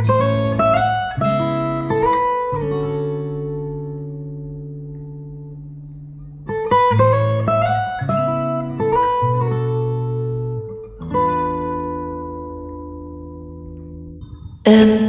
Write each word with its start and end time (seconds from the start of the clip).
em 0.00 0.08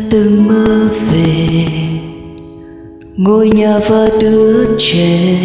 từng 0.10 0.48
mơ 0.48 0.88
về 1.12 1.66
ngôi 3.18 3.50
nhà 3.50 3.80
và 3.90 4.10
đứa 4.22 4.66
trẻ. 4.78 5.38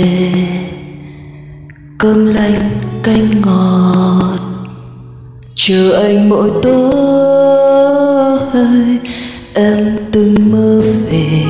Cơm 1.99 2.27
lạnh, 2.27 2.71
canh 3.03 3.41
ngọt, 3.43 4.39
chờ 5.55 5.93
anh 6.03 6.29
mỗi 6.29 6.51
tối 6.63 7.07
em 9.57 9.97
từng 10.13 10.35
mơ 10.53 10.83
về. 11.11 11.43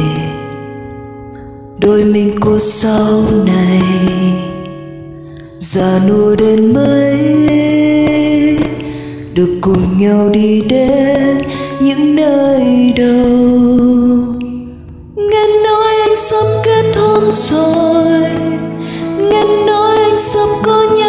Đôi 1.79 2.05
mình 2.05 2.41
của 2.41 2.59
sau 2.59 3.23
này, 3.47 3.83
già 5.59 6.01
nua 6.09 6.37
đến 6.37 6.75
mấy. 6.75 7.19
Được 9.35 9.59
cùng 9.61 9.99
nhau 9.99 10.29
đi 10.33 10.61
đến 10.61 11.39
những 11.81 12.17
nơi 12.17 12.93
đâu 12.97 14.37
nghe 15.17 15.47
nói 15.65 15.95
anh 16.07 16.17
sắp 16.17 16.47
kết 16.65 16.97
hôn 16.97 17.33
rồi. 17.33 18.23
Nghe 19.19 19.45
nói 19.67 19.97
anh 19.97 20.19
sắp 20.19 20.49
có 20.65 20.87
nhà 20.99 21.06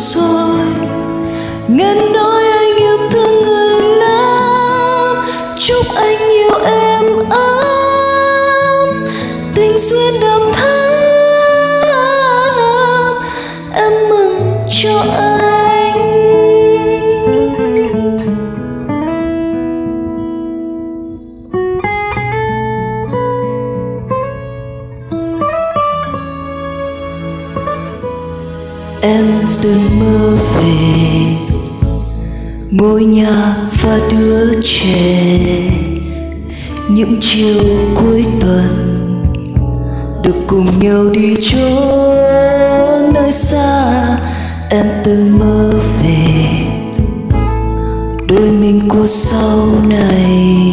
rồi. 0.00 0.66
Nghe 1.68 1.94
nói 1.94 2.42
anh 2.42 2.76
yêu 2.76 2.98
thương 3.10 3.42
người 3.42 3.82
lắm 3.82 5.16
chúc 5.58 5.86
anh 5.96 6.28
yêu 6.28 6.50
em 6.64 7.04
ấm. 7.30 9.06
Tình 9.54 9.78
duyên 9.78 10.20
đậm 10.20 10.52
thắm, 10.52 10.74
em 13.74 13.92
mừng 14.08 14.40
cho 14.82 15.04
anh. 15.16 15.59
Từng 29.62 30.00
mơ 30.00 30.36
về. 30.54 30.74
Ngôi 32.70 33.04
nhà 33.04 33.56
và 33.82 33.98
đứa 34.10 34.60
trẻ, 34.62 35.38
những 36.88 37.16
chiều 37.20 37.64
cuối 37.94 38.24
tuần 38.40 38.96
được 40.24 40.36
cùng 40.46 40.78
nhau 40.78 41.04
đi 41.12 41.36
chốn 41.42 43.12
nơi 43.14 43.32
xa. 43.32 44.18
Em 44.70 44.86
từng 45.04 45.38
mơ 45.38 45.72
về 46.02 46.16
đôi 48.28 48.50
mình 48.50 48.88
của 48.88 49.06
sau 49.06 49.68
này, 49.88 50.64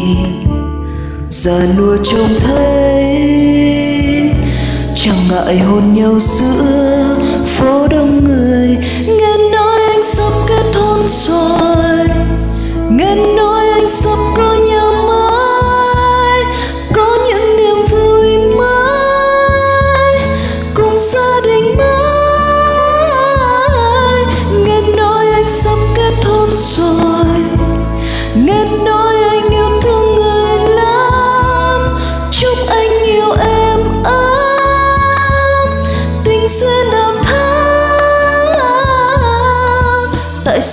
già 1.30 1.60
nua 1.78 1.96
trông 1.96 2.40
thấy, 2.40 3.16
chẳng 4.94 5.28
ngại 5.30 5.58
hôn 5.58 5.94
nhau 5.94 6.20
giữa 6.20 6.87
rồi. 11.08 12.08
Nghe 12.90 13.14
nói 13.14 13.68
anh 13.68 13.88
sắp 13.88 14.18
có 14.36 14.54
nhà 14.54 14.90
mới 15.06 16.44
có 16.94 17.18
những 17.28 17.56
niềm 17.56 17.84
vui 17.90 18.38
mới 18.56 20.18
cùng 20.74 20.98
gia 20.98 21.40
đình 21.44 21.76
mới 21.76 23.06
nghe 24.64 24.80
nói 24.96 25.26
anh 25.34 25.50
sắp 25.50 25.78
kết 25.94 26.14
hôn 26.24 26.50
rồi 26.56 27.24
nghe 28.34 28.64
nói 28.84 29.14
anh 29.28 29.50
yêu 29.50 29.80
thương 29.82 30.16
người 30.16 30.58
lắm 30.76 31.98
chúc 32.30 32.58
anh 32.68 33.02
nhiều 33.02 33.32
em 33.40 33.80
ấm, 34.04 35.68
tình 36.24 36.48
duyên 36.48 36.77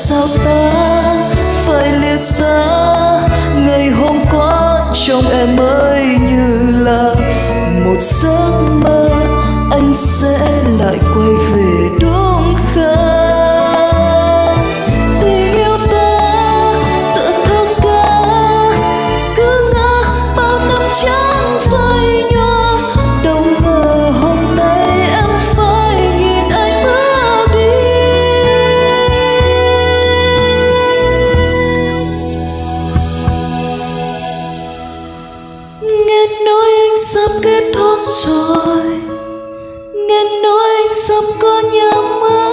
sao 0.07 0.27
ta 0.45 0.71
phải 1.51 1.93
lìa 1.93 2.17
xa? 2.17 2.65
Ngày 3.55 3.89
hôm 3.89 4.17
qua 4.31 4.79
trong 4.93 5.29
em 5.29 5.55
mới 5.55 6.05
như 6.05 6.71
là 6.71 7.15
một 7.85 7.97
giấc 7.99 8.61
mơ, 8.83 9.09
anh 9.71 9.93
sẽ 9.93 10.37
lại 10.79 10.97
quay 11.15 11.29
về 11.29 11.44
sắp 37.13 37.31
kết 37.41 37.71
hôn 37.75 37.99
rồi. 38.05 38.83
Nghe 39.93 40.23
nói 40.43 40.69
anh 40.83 40.93
sắp 40.93 41.23
có 41.41 41.61
nhà 41.73 41.91
mai 42.21 42.44